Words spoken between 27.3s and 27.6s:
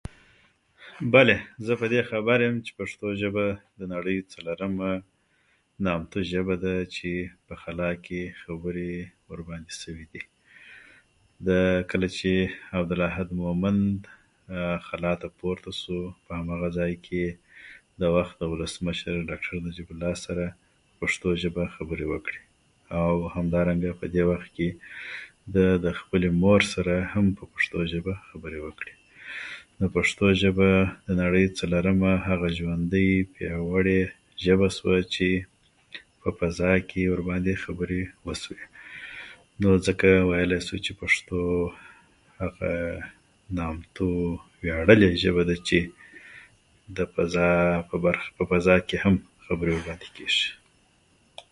په